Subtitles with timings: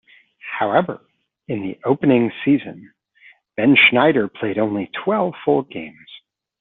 [0.57, 0.99] However,
[1.47, 2.91] in the opening season
[3.55, 6.07] Benschneider played only twelve full games.